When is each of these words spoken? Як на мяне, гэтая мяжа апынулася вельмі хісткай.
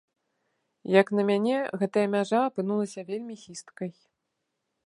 Як 0.99 1.07
на 1.19 1.25
мяне, 1.29 1.57
гэтая 1.83 2.05
мяжа 2.15 2.39
апынулася 2.49 3.07
вельмі 3.11 3.35
хісткай. 3.47 3.91